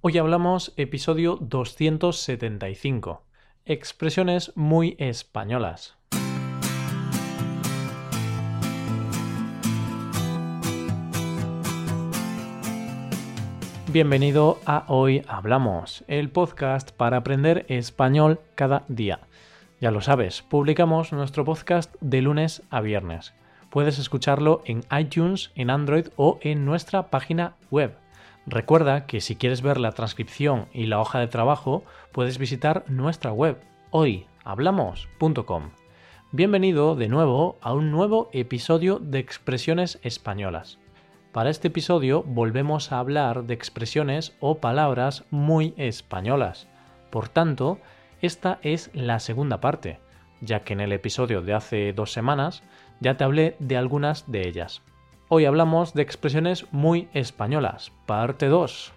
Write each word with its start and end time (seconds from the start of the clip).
Hoy 0.00 0.16
hablamos 0.16 0.72
episodio 0.76 1.38
275. 1.40 3.24
Expresiones 3.64 4.52
muy 4.54 4.94
españolas. 5.00 5.96
Bienvenido 13.90 14.60
a 14.66 14.84
Hoy 14.86 15.24
Hablamos, 15.26 16.04
el 16.06 16.30
podcast 16.30 16.92
para 16.92 17.16
aprender 17.16 17.66
español 17.68 18.38
cada 18.54 18.84
día. 18.86 19.18
Ya 19.80 19.90
lo 19.90 20.00
sabes, 20.00 20.42
publicamos 20.42 21.12
nuestro 21.12 21.44
podcast 21.44 21.92
de 22.00 22.22
lunes 22.22 22.62
a 22.70 22.80
viernes. 22.82 23.34
Puedes 23.68 23.98
escucharlo 23.98 24.62
en 24.64 24.84
iTunes, 24.96 25.50
en 25.56 25.70
Android 25.70 26.06
o 26.14 26.38
en 26.40 26.64
nuestra 26.64 27.10
página 27.10 27.56
web 27.72 27.96
Recuerda 28.50 29.04
que 29.04 29.20
si 29.20 29.36
quieres 29.36 29.60
ver 29.60 29.78
la 29.78 29.92
transcripción 29.92 30.68
y 30.72 30.86
la 30.86 31.00
hoja 31.00 31.18
de 31.18 31.26
trabajo, 31.26 31.84
puedes 32.12 32.38
visitar 32.38 32.82
nuestra 32.88 33.30
web 33.30 33.58
hoyhablamos.com. 33.90 35.70
Bienvenido 36.32 36.96
de 36.96 37.08
nuevo 37.08 37.58
a 37.60 37.74
un 37.74 37.90
nuevo 37.90 38.30
episodio 38.32 39.00
de 39.00 39.18
Expresiones 39.18 39.98
Españolas. 40.02 40.78
Para 41.32 41.50
este 41.50 41.68
episodio 41.68 42.22
volvemos 42.22 42.90
a 42.90 43.00
hablar 43.00 43.44
de 43.44 43.52
expresiones 43.52 44.34
o 44.40 44.60
palabras 44.60 45.26
muy 45.30 45.74
españolas. 45.76 46.68
Por 47.10 47.28
tanto, 47.28 47.78
esta 48.22 48.60
es 48.62 48.90
la 48.94 49.20
segunda 49.20 49.60
parte, 49.60 50.00
ya 50.40 50.60
que 50.60 50.72
en 50.72 50.80
el 50.80 50.92
episodio 50.92 51.42
de 51.42 51.52
hace 51.52 51.92
dos 51.92 52.12
semanas 52.12 52.62
ya 53.00 53.18
te 53.18 53.24
hablé 53.24 53.56
de 53.58 53.76
algunas 53.76 54.30
de 54.32 54.48
ellas. 54.48 54.80
Hoy 55.30 55.44
hablamos 55.44 55.92
de 55.92 56.00
expresiones 56.00 56.72
muy 56.72 57.10
españolas, 57.12 57.92
parte 58.06 58.46
2. 58.46 58.94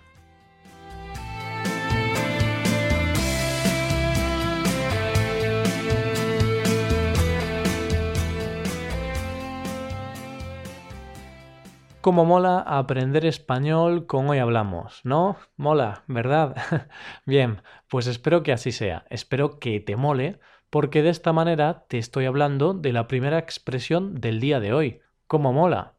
Como 12.00 12.24
mola 12.24 12.60
aprender 12.60 13.26
español 13.26 14.06
con 14.06 14.30
hoy 14.30 14.38
hablamos, 14.38 15.02
¿no? 15.04 15.36
Mola, 15.58 16.06
¿verdad? 16.08 16.56
Bien, 17.26 17.62
pues 17.90 18.08
espero 18.08 18.42
que 18.42 18.54
así 18.54 18.72
sea, 18.72 19.04
espero 19.10 19.60
que 19.60 19.82
te 19.82 19.98
mole, 19.98 20.40
porque 20.70 21.04
de 21.04 21.10
esta 21.10 21.34
manera 21.34 21.84
te 21.90 21.98
estoy 21.98 22.24
hablando 22.24 22.74
de 22.74 22.94
la 22.94 23.10
primera 23.10 23.38
expresión 23.38 24.16
del 24.16 24.40
día 24.40 24.62
de 24.62 24.72
hoy. 24.72 25.02
¿Cómo 25.28 25.52
mola? 25.52 25.96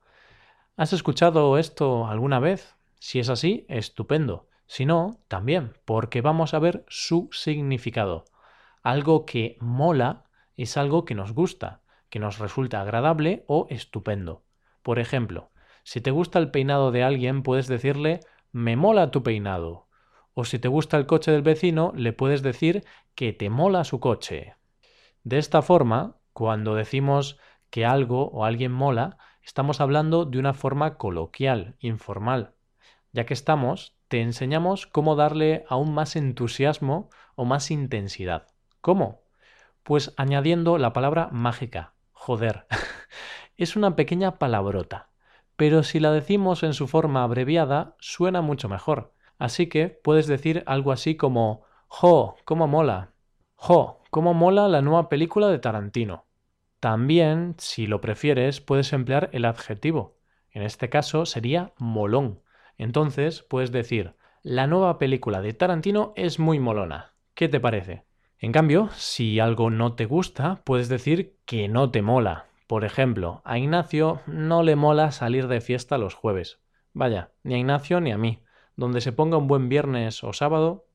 ¿Has 0.74 0.94
escuchado 0.94 1.58
esto 1.58 2.06
alguna 2.06 2.40
vez? 2.40 2.76
Si 2.98 3.18
es 3.18 3.28
así, 3.28 3.66
estupendo. 3.68 4.48
Si 4.66 4.86
no, 4.86 5.18
también, 5.28 5.74
porque 5.84 6.22
vamos 6.22 6.54
a 6.54 6.58
ver 6.58 6.86
su 6.88 7.28
significado. 7.30 8.24
Algo 8.82 9.26
que 9.26 9.58
mola 9.60 10.24
es 10.56 10.78
algo 10.78 11.04
que 11.04 11.14
nos 11.14 11.34
gusta, 11.34 11.82
que 12.08 12.20
nos 12.20 12.38
resulta 12.38 12.80
agradable 12.80 13.44
o 13.48 13.66
estupendo. 13.68 14.44
Por 14.82 14.98
ejemplo, 14.98 15.50
si 15.84 16.00
te 16.00 16.10
gusta 16.10 16.38
el 16.38 16.50
peinado 16.50 16.90
de 16.90 17.02
alguien, 17.02 17.42
puedes 17.42 17.66
decirle 17.66 18.20
me 18.50 18.74
mola 18.74 19.10
tu 19.10 19.22
peinado. 19.22 19.88
O 20.32 20.46
si 20.46 20.58
te 20.58 20.68
gusta 20.68 20.96
el 20.96 21.04
coche 21.04 21.30
del 21.32 21.42
vecino, 21.42 21.92
le 21.94 22.14
puedes 22.14 22.42
decir 22.42 22.82
que 23.14 23.34
te 23.34 23.50
mola 23.50 23.84
su 23.84 24.00
coche. 24.00 24.54
De 25.22 25.36
esta 25.36 25.60
forma, 25.60 26.16
cuando 26.32 26.74
decimos 26.74 27.38
que 27.68 27.84
algo 27.84 28.30
o 28.30 28.46
alguien 28.46 28.72
mola, 28.72 29.18
estamos 29.44 29.80
hablando 29.80 30.24
de 30.24 30.38
una 30.38 30.54
forma 30.54 30.96
coloquial, 30.96 31.76
informal. 31.80 32.54
Ya 33.12 33.26
que 33.26 33.34
estamos, 33.34 33.94
te 34.08 34.20
enseñamos 34.20 34.86
cómo 34.86 35.16
darle 35.16 35.64
aún 35.68 35.94
más 35.94 36.16
entusiasmo 36.16 37.10
o 37.34 37.44
más 37.44 37.70
intensidad. 37.70 38.48
¿Cómo? 38.80 39.22
Pues 39.82 40.14
añadiendo 40.16 40.78
la 40.78 40.92
palabra 40.92 41.28
mágica, 41.32 41.94
joder. 42.12 42.67
es 43.56 43.77
una 43.77 43.96
pequeña 43.96 44.39
palabrota, 44.39 45.11
pero 45.56 45.83
si 45.83 46.00
la 46.00 46.12
decimos 46.12 46.62
en 46.62 46.74
su 46.74 46.88
forma 46.88 47.22
abreviada, 47.22 47.96
suena 48.00 48.40
mucho 48.42 48.68
mejor. 48.68 49.12
Así 49.38 49.68
que 49.68 49.88
puedes 49.88 50.27
decir 50.27 50.62
algo 50.67 50.92
así 50.92 51.17
como 51.17 51.62
Jo, 51.88 52.36
cómo 52.44 52.68
mola. 52.68 53.12
Jo, 53.56 54.02
cómo 54.11 54.34
mola 54.34 54.68
la 54.68 54.83
nueva 54.83 55.08
película 55.08 55.48
de 55.48 55.58
Tarantino. 55.58 56.24
También, 56.82 57.54
si 57.58 57.86
lo 57.86 58.00
prefieres, 58.00 58.60
puedes 58.60 58.92
emplear 58.92 59.30
el 59.32 59.44
adjetivo. 59.44 60.18
En 60.50 60.64
este 60.64 60.88
caso 60.88 61.26
sería 61.26 61.72
molón. 61.78 62.40
Entonces 62.76 63.42
puedes 63.42 63.70
decir, 63.70 64.16
la 64.42 64.66
nueva 64.66 64.98
película 64.98 65.40
de 65.42 65.52
Tarantino 65.52 66.12
es 66.16 66.40
muy 66.40 66.58
molona. 66.58 67.14
¿Qué 67.34 67.48
te 67.48 67.60
parece? 67.60 68.02
En 68.40 68.50
cambio, 68.50 68.88
si 68.96 69.38
algo 69.38 69.70
no 69.70 69.94
te 69.94 70.06
gusta, 70.06 70.60
puedes 70.64 70.88
decir 70.88 71.36
que 71.44 71.68
no 71.68 71.92
te 71.92 72.02
mola. 72.02 72.46
Por 72.66 72.84
ejemplo, 72.84 73.42
a 73.44 73.58
Ignacio 73.58 74.20
no 74.26 74.64
le 74.64 74.74
mola 74.74 75.12
salir 75.12 75.46
de 75.46 75.60
fiesta 75.60 75.98
los 75.98 76.14
jueves. 76.14 76.58
Vaya, 76.94 77.30
ni 77.44 77.54
a 77.54 77.58
Ignacio 77.58 78.00
ni 78.00 78.10
a 78.10 78.18
mí. 78.18 78.42
Donde 78.74 79.00
se 79.00 79.12
ponga 79.12 79.36
un 79.36 79.46
buen 79.46 79.68
viernes 79.68 80.24
o 80.24 80.32
sábado, 80.32 80.88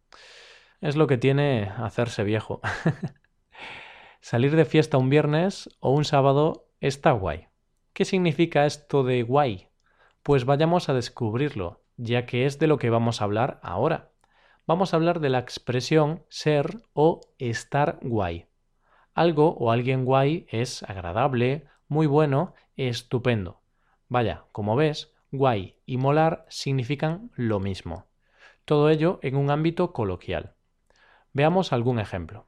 es 0.81 0.97
lo 0.97 1.07
que 1.07 1.17
tiene 1.17 1.71
hacerse 1.77 2.25
viejo. 2.25 2.59
Salir 4.29 4.57
de 4.57 4.65
fiesta 4.65 4.97
un 4.97 5.09
viernes 5.09 5.69
o 5.79 5.91
un 5.91 6.03
sábado 6.03 6.67
está 6.81 7.13
guay. 7.13 7.47
¿Qué 7.93 8.03
significa 8.03 8.65
esto 8.65 9.05
de 9.05 9.23
guay? 9.23 9.69
Pues 10.21 10.43
vayamos 10.43 10.89
a 10.89 10.93
descubrirlo, 10.93 11.85
ya 11.95 12.25
que 12.25 12.45
es 12.45 12.59
de 12.59 12.67
lo 12.67 12.77
que 12.77 12.89
vamos 12.89 13.21
a 13.21 13.23
hablar 13.23 13.61
ahora. 13.63 14.11
Vamos 14.65 14.91
a 14.91 14.97
hablar 14.97 15.21
de 15.21 15.29
la 15.29 15.39
expresión 15.39 16.25
ser 16.27 16.81
o 16.91 17.21
estar 17.37 17.99
guay. 18.01 18.47
Algo 19.13 19.55
o 19.59 19.71
alguien 19.71 20.03
guay 20.03 20.45
es 20.49 20.83
agradable, 20.83 21.63
muy 21.87 22.05
bueno, 22.05 22.53
estupendo. 22.75 23.61
Vaya, 24.09 24.43
como 24.51 24.75
ves, 24.75 25.13
guay 25.31 25.77
y 25.85 25.95
molar 25.95 26.45
significan 26.49 27.31
lo 27.37 27.61
mismo. 27.61 28.07
Todo 28.65 28.89
ello 28.89 29.19
en 29.21 29.37
un 29.37 29.51
ámbito 29.51 29.93
coloquial. 29.93 30.53
Veamos 31.31 31.71
algún 31.71 31.97
ejemplo. 31.97 32.46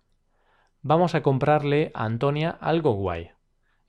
Vamos 0.82 1.14
a 1.14 1.22
comprarle 1.22 1.92
a 1.94 2.06
Antonia 2.06 2.52
algo 2.62 2.94
guay. 2.94 3.32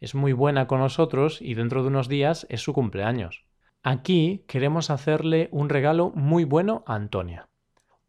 Es 0.01 0.17
muy 0.17 0.33
buena 0.33 0.67
con 0.67 0.81
nosotros 0.81 1.41
y 1.41 1.55
dentro 1.55 1.83
de 1.83 1.89
unos 1.89 2.09
días 2.09 2.49
es 2.51 2.63
su 2.63 2.73
cumpleaños. 2.73 3.45
Aquí 3.85 4.45
queremos 4.49 4.91
hacerle 4.91 5.49
un 5.53 5.69
regalo 5.69 6.11
muy 6.17 6.43
bueno 6.43 6.83
a 6.89 6.97
Antonia. 6.97 7.49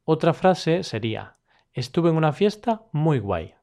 Otra 0.03 0.34
frase 0.34 0.84
sería, 0.84 1.38
estuve 1.74 2.09
en 2.09 2.16
una 2.16 2.34
fiesta 2.34 2.81
muy 2.91 3.20
guay. 3.20 3.53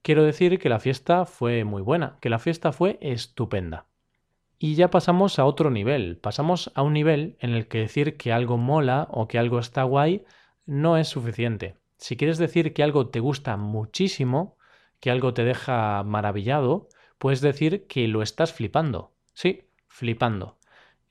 Quiero 0.00 0.22
decir 0.22 0.60
que 0.60 0.68
la 0.68 0.78
fiesta 0.78 1.26
fue 1.26 1.64
muy 1.64 1.82
buena, 1.82 2.18
que 2.20 2.30
la 2.30 2.38
fiesta 2.38 2.70
fue 2.70 2.98
estupenda. 3.00 3.86
Y 4.60 4.76
ya 4.76 4.90
pasamos 4.90 5.40
a 5.40 5.44
otro 5.44 5.70
nivel, 5.70 6.18
pasamos 6.18 6.70
a 6.76 6.82
un 6.82 6.92
nivel 6.92 7.36
en 7.40 7.50
el 7.50 7.66
que 7.66 7.78
decir 7.78 8.16
que 8.16 8.32
algo 8.32 8.58
mola 8.58 9.08
o 9.10 9.26
que 9.26 9.40
algo 9.40 9.58
está 9.58 9.82
guay 9.82 10.24
no 10.66 10.96
es 10.96 11.08
suficiente. 11.08 11.81
Si 12.02 12.16
quieres 12.16 12.36
decir 12.36 12.74
que 12.74 12.82
algo 12.82 13.10
te 13.10 13.20
gusta 13.20 13.56
muchísimo, 13.56 14.56
que 14.98 15.12
algo 15.12 15.34
te 15.34 15.44
deja 15.44 16.02
maravillado, 16.02 16.88
puedes 17.18 17.40
decir 17.40 17.86
que 17.86 18.08
lo 18.08 18.22
estás 18.22 18.52
flipando. 18.52 19.12
Sí, 19.34 19.68
flipando. 19.86 20.58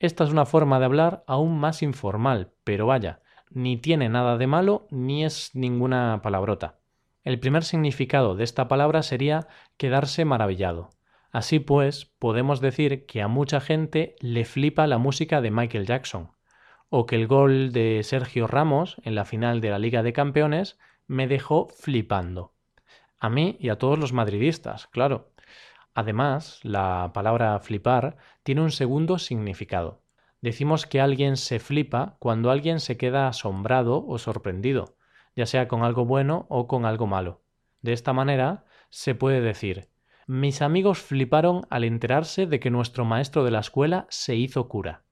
Esta 0.00 0.24
es 0.24 0.30
una 0.30 0.44
forma 0.44 0.78
de 0.78 0.84
hablar 0.84 1.24
aún 1.26 1.58
más 1.58 1.82
informal, 1.82 2.52
pero 2.62 2.84
vaya, 2.84 3.22
ni 3.48 3.78
tiene 3.78 4.10
nada 4.10 4.36
de 4.36 4.46
malo 4.46 4.86
ni 4.90 5.24
es 5.24 5.54
ninguna 5.54 6.20
palabrota. 6.22 6.78
El 7.24 7.40
primer 7.40 7.64
significado 7.64 8.34
de 8.34 8.44
esta 8.44 8.68
palabra 8.68 9.02
sería 9.02 9.48
quedarse 9.78 10.26
maravillado. 10.26 10.90
Así 11.30 11.58
pues, 11.58 12.04
podemos 12.04 12.60
decir 12.60 13.06
que 13.06 13.22
a 13.22 13.28
mucha 13.28 13.62
gente 13.62 14.14
le 14.20 14.44
flipa 14.44 14.86
la 14.86 14.98
música 14.98 15.40
de 15.40 15.52
Michael 15.52 15.86
Jackson, 15.86 16.32
o 16.94 17.06
que 17.06 17.16
el 17.16 17.26
gol 17.26 17.72
de 17.72 18.02
Sergio 18.02 18.46
Ramos 18.46 19.00
en 19.02 19.14
la 19.14 19.24
final 19.24 19.62
de 19.62 19.70
la 19.70 19.78
Liga 19.78 20.02
de 20.02 20.12
Campeones 20.12 20.78
me 21.06 21.26
dejó 21.26 21.68
flipando. 21.68 22.52
A 23.18 23.30
mí 23.30 23.56
y 23.58 23.70
a 23.70 23.78
todos 23.78 23.98
los 23.98 24.12
madridistas, 24.12 24.88
claro. 24.88 25.32
Además, 25.94 26.60
la 26.62 27.12
palabra 27.14 27.58
flipar 27.60 28.18
tiene 28.42 28.60
un 28.60 28.70
segundo 28.70 29.18
significado. 29.18 30.02
Decimos 30.42 30.84
que 30.84 31.00
alguien 31.00 31.38
se 31.38 31.60
flipa 31.60 32.16
cuando 32.18 32.50
alguien 32.50 32.78
se 32.78 32.98
queda 32.98 33.26
asombrado 33.26 34.04
o 34.06 34.18
sorprendido, 34.18 34.96
ya 35.34 35.46
sea 35.46 35.68
con 35.68 35.84
algo 35.84 36.04
bueno 36.04 36.44
o 36.50 36.66
con 36.66 36.84
algo 36.84 37.06
malo. 37.06 37.40
De 37.80 37.94
esta 37.94 38.12
manera, 38.12 38.66
se 38.90 39.14
puede 39.14 39.40
decir 39.40 39.88
mis 40.26 40.62
amigos 40.62 40.98
fliparon 40.98 41.66
al 41.68 41.84
enterarse 41.84 42.46
de 42.46 42.60
que 42.60 42.70
nuestro 42.70 43.04
maestro 43.04 43.44
de 43.44 43.50
la 43.50 43.60
escuela 43.60 44.06
se 44.08 44.36
hizo 44.36 44.68
cura. 44.68 45.02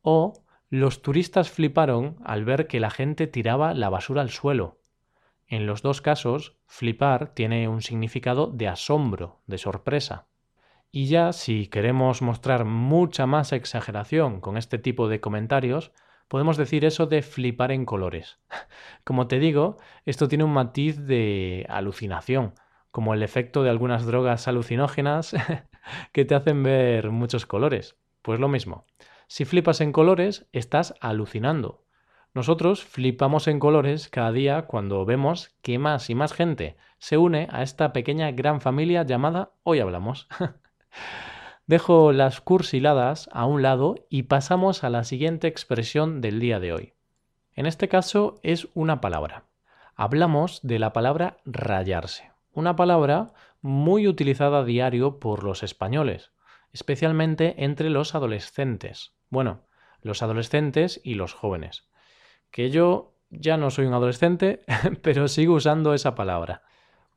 O 0.00 0.43
los 0.74 1.02
turistas 1.02 1.50
fliparon 1.50 2.16
al 2.24 2.44
ver 2.44 2.66
que 2.66 2.80
la 2.80 2.90
gente 2.90 3.26
tiraba 3.26 3.74
la 3.74 3.90
basura 3.90 4.22
al 4.22 4.30
suelo. 4.30 4.78
En 5.46 5.66
los 5.66 5.82
dos 5.82 6.00
casos, 6.00 6.56
flipar 6.66 7.34
tiene 7.34 7.68
un 7.68 7.82
significado 7.82 8.48
de 8.48 8.68
asombro, 8.68 9.40
de 9.46 9.58
sorpresa. 9.58 10.26
Y 10.90 11.06
ya 11.06 11.32
si 11.32 11.66
queremos 11.66 12.22
mostrar 12.22 12.64
mucha 12.64 13.26
más 13.26 13.52
exageración 13.52 14.40
con 14.40 14.56
este 14.56 14.78
tipo 14.78 15.08
de 15.08 15.20
comentarios, 15.20 15.92
Podemos 16.28 16.56
decir 16.56 16.84
eso 16.84 17.06
de 17.06 17.22
flipar 17.22 17.70
en 17.70 17.84
colores. 17.84 18.38
Como 19.04 19.28
te 19.28 19.38
digo, 19.38 19.76
esto 20.04 20.28
tiene 20.28 20.44
un 20.44 20.52
matiz 20.52 20.98
de 20.98 21.66
alucinación, 21.68 22.54
como 22.90 23.12
el 23.14 23.22
efecto 23.22 23.62
de 23.62 23.70
algunas 23.70 24.06
drogas 24.06 24.48
alucinógenas 24.48 25.34
que 26.12 26.24
te 26.24 26.34
hacen 26.34 26.62
ver 26.62 27.10
muchos 27.10 27.44
colores. 27.44 27.96
Pues 28.22 28.40
lo 28.40 28.48
mismo. 28.48 28.86
Si 29.26 29.44
flipas 29.44 29.80
en 29.80 29.92
colores, 29.92 30.46
estás 30.52 30.94
alucinando. 31.00 31.84
Nosotros 32.34 32.84
flipamos 32.84 33.46
en 33.46 33.60
colores 33.60 34.08
cada 34.08 34.32
día 34.32 34.62
cuando 34.62 35.04
vemos 35.04 35.54
que 35.62 35.78
más 35.78 36.10
y 36.10 36.16
más 36.16 36.32
gente 36.32 36.76
se 36.98 37.16
une 37.16 37.46
a 37.52 37.62
esta 37.62 37.92
pequeña 37.92 38.32
gran 38.32 38.60
familia 38.60 39.04
llamada 39.04 39.52
Hoy 39.62 39.78
Hablamos. 39.78 40.26
Dejo 41.66 42.12
las 42.12 42.40
cursiladas 42.40 43.30
a 43.32 43.46
un 43.46 43.62
lado 43.62 43.94
y 44.10 44.24
pasamos 44.24 44.84
a 44.84 44.90
la 44.90 45.04
siguiente 45.04 45.46
expresión 45.46 46.20
del 46.20 46.40
día 46.40 46.60
de 46.60 46.72
hoy. 46.72 46.92
En 47.54 47.66
este 47.66 47.88
caso 47.88 48.40
es 48.42 48.68
una 48.74 49.00
palabra. 49.00 49.44
Hablamos 49.94 50.60
de 50.62 50.80
la 50.80 50.92
palabra 50.92 51.36
rayarse, 51.44 52.32
una 52.52 52.74
palabra 52.74 53.32
muy 53.62 54.08
utilizada 54.08 54.58
a 54.58 54.64
diario 54.64 55.20
por 55.20 55.44
los 55.44 55.62
españoles, 55.62 56.32
especialmente 56.74 57.54
entre 57.64 57.88
los 57.88 58.14
adolescentes. 58.14 59.14
Bueno, 59.30 59.62
los 60.02 60.22
adolescentes 60.22 61.00
y 61.02 61.14
los 61.14 61.32
jóvenes. 61.32 61.88
Que 62.50 62.68
yo 62.68 63.14
ya 63.30 63.56
no 63.56 63.70
soy 63.70 63.86
un 63.86 63.94
adolescente, 63.94 64.62
pero 65.02 65.28
sigo 65.28 65.54
usando 65.54 65.94
esa 65.94 66.14
palabra. 66.14 66.62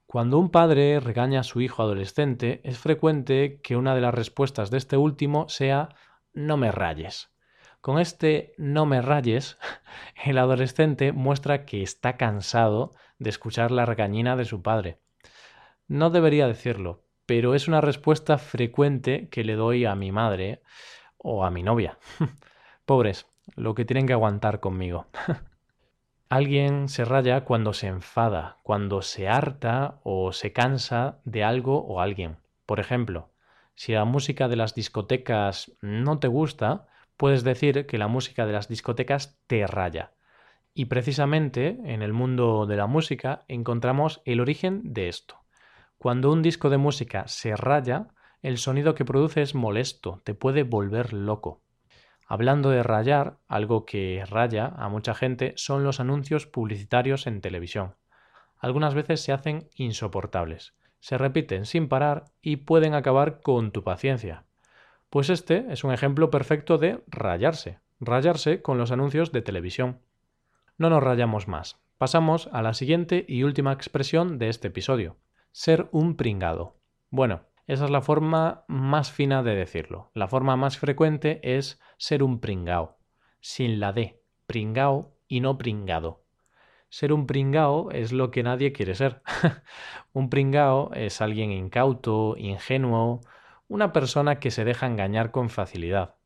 Cuando 0.05 0.37
un 0.37 0.51
padre 0.51 0.99
regaña 0.99 1.41
a 1.41 1.43
su 1.43 1.59
hijo 1.59 1.81
adolescente, 1.81 2.61
es 2.63 2.77
frecuente 2.77 3.59
que 3.61 3.75
una 3.75 3.93
de 3.93 4.01
las 4.01 4.13
respuestas 4.13 4.69
de 4.69 4.77
este 4.77 4.95
último 4.95 5.49
sea 5.49 5.89
no 6.33 6.55
me 6.55 6.71
rayes. 6.71 7.35
Con 7.81 7.99
este 7.99 8.53
no 8.57 8.85
me 8.85 9.01
rayes, 9.01 9.57
el 10.23 10.37
adolescente 10.37 11.11
muestra 11.11 11.65
que 11.65 11.81
está 11.81 12.15
cansado 12.15 12.93
de 13.17 13.31
escuchar 13.31 13.71
la 13.71 13.85
regañina 13.85 14.35
de 14.35 14.45
su 14.45 14.61
padre. 14.61 14.99
No 15.87 16.11
debería 16.11 16.47
decirlo, 16.47 17.06
pero 17.27 17.53
es 17.53 17.67
una 17.67 17.81
respuesta 17.81 18.39
frecuente 18.39 19.27
que 19.29 19.43
le 19.43 19.55
doy 19.55 19.85
a 19.85 19.93
mi 19.95 20.11
madre 20.11 20.61
o 21.17 21.43
a 21.45 21.51
mi 21.51 21.61
novia. 21.61 21.99
Pobres, 22.85 23.27
lo 23.55 23.75
que 23.75 23.85
tienen 23.85 24.07
que 24.07 24.13
aguantar 24.13 24.59
conmigo. 24.59 25.05
Alguien 26.29 26.89
se 26.89 27.05
raya 27.05 27.41
cuando 27.45 27.73
se 27.73 27.87
enfada, 27.87 28.57
cuando 28.63 29.01
se 29.01 29.27
harta 29.27 29.99
o 30.03 30.31
se 30.31 30.53
cansa 30.53 31.19
de 31.25 31.43
algo 31.43 31.85
o 31.85 32.01
alguien. 32.01 32.37
Por 32.65 32.79
ejemplo, 32.79 33.29
si 33.75 33.91
la 33.91 34.05
música 34.05 34.47
de 34.47 34.55
las 34.55 34.73
discotecas 34.73 35.71
no 35.81 36.19
te 36.19 36.27
gusta, 36.27 36.87
puedes 37.17 37.43
decir 37.43 37.87
que 37.87 37.97
la 37.97 38.07
música 38.07 38.45
de 38.45 38.53
las 38.53 38.69
discotecas 38.69 39.37
te 39.47 39.67
raya. 39.67 40.11
Y 40.73 40.85
precisamente 40.85 41.77
en 41.85 42.01
el 42.01 42.13
mundo 42.13 42.65
de 42.65 42.77
la 42.77 42.87
música 42.87 43.43
encontramos 43.47 44.21
el 44.25 44.39
origen 44.39 44.93
de 44.93 45.09
esto. 45.09 45.46
Cuando 45.97 46.31
un 46.31 46.43
disco 46.43 46.69
de 46.69 46.77
música 46.77 47.27
se 47.27 47.55
raya, 47.55 48.09
el 48.43 48.59
sonido 48.59 48.93
que 48.93 49.05
produce 49.05 49.41
es 49.41 49.55
molesto, 49.55 50.21
te 50.23 50.35
puede 50.35 50.63
volver 50.63 51.11
loco. 51.11 51.61
Hablando 52.27 52.69
de 52.69 52.83
rayar, 52.83 53.37
algo 53.47 53.85
que 53.85 54.23
raya 54.29 54.73
a 54.77 54.89
mucha 54.89 55.15
gente 55.15 55.53
son 55.55 55.83
los 55.83 55.99
anuncios 55.99 56.45
publicitarios 56.45 57.25
en 57.25 57.41
televisión. 57.41 57.95
Algunas 58.59 58.93
veces 58.93 59.21
se 59.21 59.31
hacen 59.31 59.69
insoportables, 59.75 60.75
se 60.99 61.17
repiten 61.17 61.65
sin 61.65 61.87
parar 61.87 62.25
y 62.41 62.57
pueden 62.57 62.93
acabar 62.93 63.41
con 63.41 63.71
tu 63.71 63.83
paciencia. 63.83 64.43
Pues 65.09 65.29
este 65.29 65.65
es 65.69 65.83
un 65.83 65.93
ejemplo 65.93 66.29
perfecto 66.29 66.77
de 66.77 67.03
rayarse, 67.07 67.79
rayarse 67.99 68.61
con 68.61 68.77
los 68.77 68.91
anuncios 68.91 69.31
de 69.31 69.41
televisión. 69.41 70.01
No 70.77 70.89
nos 70.89 71.01
rayamos 71.01 71.47
más. 71.47 71.79
Pasamos 71.97 72.49
a 72.51 72.61
la 72.61 72.75
siguiente 72.75 73.25
y 73.27 73.43
última 73.43 73.73
expresión 73.73 74.37
de 74.37 74.49
este 74.49 74.67
episodio. 74.67 75.15
Ser 75.59 75.89
un 75.91 76.15
pringado. 76.17 76.75
Bueno, 77.09 77.41
esa 77.65 77.85
es 77.85 77.89
la 77.89 78.01
forma 78.01 78.63
más 78.67 79.11
fina 79.11 79.41
de 79.41 79.55
decirlo. 79.55 80.11
La 80.13 80.27
forma 80.27 80.55
más 80.55 80.77
frecuente 80.77 81.39
es 81.41 81.79
ser 81.97 82.21
un 82.21 82.39
pringao, 82.39 82.99
sin 83.39 83.79
la 83.79 83.91
D, 83.91 84.21
pringao 84.45 85.15
y 85.27 85.39
no 85.39 85.57
pringado. 85.57 86.23
Ser 86.89 87.11
un 87.11 87.25
pringao 87.25 87.89
es 87.89 88.11
lo 88.11 88.29
que 88.29 88.43
nadie 88.43 88.71
quiere 88.71 88.93
ser. 88.93 89.23
un 90.13 90.29
pringao 90.29 90.93
es 90.93 91.21
alguien 91.21 91.51
incauto, 91.51 92.35
ingenuo, 92.37 93.21
una 93.67 93.91
persona 93.93 94.39
que 94.39 94.51
se 94.51 94.63
deja 94.63 94.85
engañar 94.85 95.31
con 95.31 95.49
facilidad. 95.49 96.17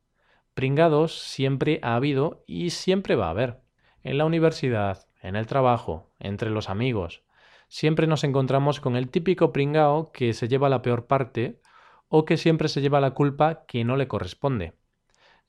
Pringados 0.54 1.18
siempre 1.18 1.80
ha 1.84 1.96
habido 1.96 2.44
y 2.48 2.72
siempre 2.72 3.16
va 3.16 3.28
a 3.28 3.32
haber. 3.32 3.62
En 4.04 4.18
la 4.18 4.26
universidad, 4.26 5.08
en 5.22 5.38
el 5.38 5.48
trabajo, 5.48 6.12
entre 6.20 6.50
los 6.50 6.70
amigos, 6.70 7.24
siempre 7.72 8.06
nos 8.06 8.26
encontramos 8.26 8.82
con 8.82 8.98
el 8.98 9.08
típico 9.08 9.54
pringao 9.54 10.12
que 10.12 10.34
se 10.34 10.50
lleva 10.50 10.68
la 10.68 10.82
peor 10.82 11.08
parte 11.08 11.62
o 12.10 12.26
que 12.26 12.36
siempre 12.36 12.68
se 12.68 12.82
lleva 12.82 13.00
la 13.00 13.12
culpa 13.12 13.64
que 13.66 13.86
no 13.86 13.96
le 13.96 14.10
corresponde. 14.10 14.74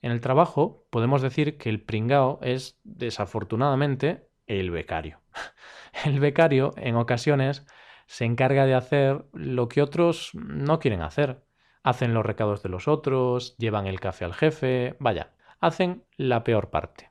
En 0.03 0.13
el 0.13 0.21
trabajo 0.21 0.87
podemos 0.91 1.21
decir 1.21 1.59
que 1.59 1.69
el 1.69 1.83
pringao 1.83 2.39
es, 2.41 2.79
desafortunadamente, 2.85 4.29
el 4.47 4.71
becario. 4.71 5.21
El 6.05 6.21
becario, 6.21 6.73
en 6.77 6.97
ocasiones, 6.97 7.67
se 8.07 8.25
encarga 8.25 8.67
de 8.67 8.75
hacer 8.75 9.25
lo 9.33 9.69
que 9.69 9.83
otros 9.83 10.31
no 10.33 10.79
quieren 10.79 11.03
hacer. 11.03 11.43
Hacen 11.83 12.15
los 12.15 12.25
recados 12.25 12.63
de 12.63 12.69
los 12.71 12.89
otros, 12.89 13.57
llevan 13.59 13.87
el 13.87 14.01
café 14.01 14.25
al 14.25 14.33
jefe, 14.33 14.97
vaya, 15.01 15.33
hacen 15.61 16.05
la 16.17 16.45
peor 16.45 16.71
parte. 16.71 17.11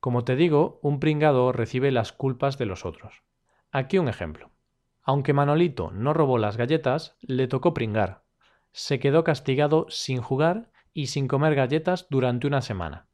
Como 0.00 0.24
te 0.24 0.34
digo, 0.34 0.78
un 0.82 0.98
pringado 0.98 1.52
recibe 1.52 1.90
las 1.90 2.12
culpas 2.12 2.58
de 2.58 2.66
los 2.66 2.86
otros. 2.86 3.22
Aquí 3.74 3.96
un 3.96 4.08
ejemplo. 4.08 4.50
Aunque 5.02 5.32
Manolito 5.32 5.90
no 5.92 6.12
robó 6.12 6.36
las 6.36 6.58
galletas, 6.58 7.16
le 7.22 7.48
tocó 7.48 7.72
pringar. 7.72 8.22
Se 8.72 9.00
quedó 9.00 9.24
castigado 9.24 9.86
sin 9.88 10.20
jugar 10.20 10.70
y 10.92 11.06
sin 11.06 11.26
comer 11.26 11.54
galletas 11.54 12.06
durante 12.10 12.46
una 12.46 12.60
semana. 12.60 13.06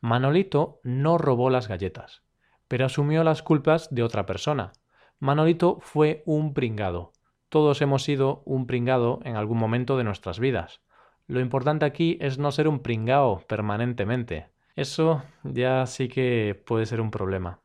Manolito 0.00 0.80
no 0.84 1.18
robó 1.18 1.50
las 1.50 1.68
galletas, 1.68 2.22
pero 2.66 2.86
asumió 2.86 3.22
las 3.24 3.42
culpas 3.42 3.94
de 3.94 4.02
otra 4.02 4.24
persona. 4.24 4.72
Manolito 5.18 5.78
fue 5.82 6.22
un 6.24 6.54
pringado. 6.54 7.12
Todos 7.50 7.82
hemos 7.82 8.02
sido 8.02 8.42
un 8.46 8.66
pringado 8.66 9.20
en 9.24 9.36
algún 9.36 9.58
momento 9.58 9.98
de 9.98 10.04
nuestras 10.04 10.40
vidas. 10.40 10.80
Lo 11.26 11.40
importante 11.40 11.84
aquí 11.84 12.16
es 12.22 12.38
no 12.38 12.52
ser 12.52 12.68
un 12.68 12.80
pringao 12.80 13.40
permanentemente. 13.46 14.48
Eso 14.76 15.22
ya 15.44 15.84
sí 15.84 16.08
que 16.08 16.60
puede 16.66 16.86
ser 16.86 17.02
un 17.02 17.10
problema. 17.10 17.60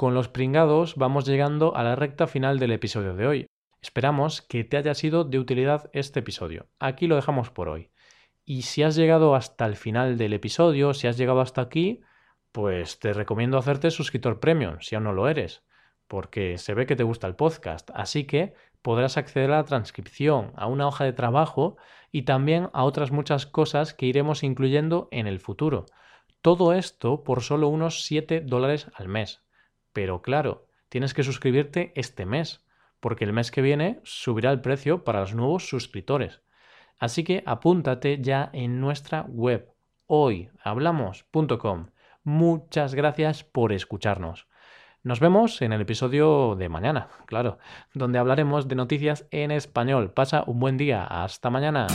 Con 0.00 0.14
los 0.14 0.28
pringados 0.28 0.96
vamos 0.96 1.26
llegando 1.26 1.76
a 1.76 1.82
la 1.82 1.94
recta 1.94 2.26
final 2.26 2.58
del 2.58 2.72
episodio 2.72 3.14
de 3.14 3.26
hoy. 3.26 3.46
Esperamos 3.82 4.40
que 4.40 4.64
te 4.64 4.78
haya 4.78 4.94
sido 4.94 5.24
de 5.24 5.38
utilidad 5.38 5.90
este 5.92 6.20
episodio. 6.20 6.70
Aquí 6.78 7.06
lo 7.06 7.16
dejamos 7.16 7.50
por 7.50 7.68
hoy. 7.68 7.90
Y 8.46 8.62
si 8.62 8.82
has 8.82 8.96
llegado 8.96 9.34
hasta 9.34 9.66
el 9.66 9.76
final 9.76 10.16
del 10.16 10.32
episodio, 10.32 10.94
si 10.94 11.06
has 11.06 11.18
llegado 11.18 11.42
hasta 11.42 11.60
aquí, 11.60 12.00
pues 12.50 12.98
te 12.98 13.12
recomiendo 13.12 13.58
hacerte 13.58 13.90
suscriptor 13.90 14.40
premium, 14.40 14.78
si 14.80 14.94
aún 14.94 15.04
no 15.04 15.12
lo 15.12 15.28
eres, 15.28 15.64
porque 16.08 16.56
se 16.56 16.72
ve 16.72 16.86
que 16.86 16.96
te 16.96 17.04
gusta 17.04 17.26
el 17.26 17.36
podcast. 17.36 17.90
Así 17.92 18.24
que 18.24 18.54
podrás 18.80 19.18
acceder 19.18 19.52
a 19.52 19.58
la 19.58 19.64
transcripción, 19.64 20.54
a 20.56 20.66
una 20.66 20.86
hoja 20.88 21.04
de 21.04 21.12
trabajo 21.12 21.76
y 22.10 22.22
también 22.22 22.70
a 22.72 22.84
otras 22.84 23.10
muchas 23.10 23.44
cosas 23.44 23.92
que 23.92 24.06
iremos 24.06 24.44
incluyendo 24.44 25.08
en 25.10 25.26
el 25.26 25.40
futuro. 25.40 25.84
Todo 26.40 26.72
esto 26.72 27.22
por 27.22 27.42
solo 27.42 27.68
unos 27.68 28.04
7 28.04 28.40
dólares 28.40 28.90
al 28.94 29.08
mes. 29.08 29.42
Pero 29.92 30.22
claro, 30.22 30.66
tienes 30.88 31.14
que 31.14 31.22
suscribirte 31.22 31.92
este 31.94 32.26
mes, 32.26 32.64
porque 33.00 33.24
el 33.24 33.32
mes 33.32 33.50
que 33.50 33.62
viene 33.62 34.00
subirá 34.04 34.50
el 34.50 34.60
precio 34.60 35.04
para 35.04 35.20
los 35.20 35.34
nuevos 35.34 35.68
suscriptores. 35.68 36.42
Así 36.98 37.24
que 37.24 37.42
apúntate 37.46 38.20
ya 38.20 38.50
en 38.52 38.80
nuestra 38.80 39.22
web 39.22 39.72
hoyhablamos.com. 40.06 41.86
Muchas 42.24 42.94
gracias 42.94 43.44
por 43.44 43.72
escucharnos. 43.72 44.48
Nos 45.02 45.18
vemos 45.18 45.62
en 45.62 45.72
el 45.72 45.80
episodio 45.80 46.56
de 46.56 46.68
mañana, 46.68 47.08
claro, 47.24 47.58
donde 47.94 48.18
hablaremos 48.18 48.68
de 48.68 48.74
noticias 48.74 49.26
en 49.30 49.50
español. 49.50 50.12
Pasa 50.12 50.44
un 50.46 50.60
buen 50.60 50.76
día. 50.76 51.04
Hasta 51.04 51.48
mañana. 51.48 51.86